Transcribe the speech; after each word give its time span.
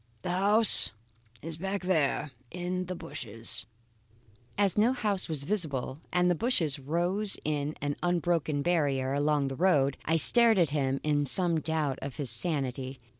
The 0.23 0.31
house 0.31 0.89
is 1.43 1.57
back 1.57 1.83
there 1.83 2.31
in 2.49 2.85
the 2.87 2.95
bushes." 2.95 3.67
As 4.57 4.75
no 4.75 4.93
house 4.93 5.29
was 5.29 5.43
visible 5.43 5.99
and 6.11 6.27
the 6.27 6.33
bushes 6.33 6.79
rose 6.79 7.37
in 7.45 7.75
an 7.81 7.95
unbroken 8.01 8.63
barrier 8.63 9.13
along 9.13 9.47
the 9.49 9.55
road, 9.55 9.97
I 10.03 10.17
stared 10.17 10.57
at 10.57 10.71
him 10.71 11.01
in 11.03 11.27
some 11.27 11.59
doubt 11.59 11.99
of 12.01 12.15
his 12.15 12.31
sanity. 12.31 12.99